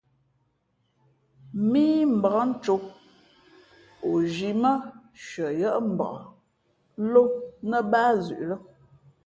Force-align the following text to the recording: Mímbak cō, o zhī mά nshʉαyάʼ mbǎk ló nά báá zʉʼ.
Mímbak 1.71 2.37
cō, 2.63 2.75
o 4.07 4.09
zhī 4.33 4.49
mά 4.61 4.71
nshʉαyάʼ 5.15 5.77
mbǎk 5.91 6.17
ló 7.11 7.23
nά 7.69 7.77
báá 7.91 8.11
zʉʼ. 8.25 8.53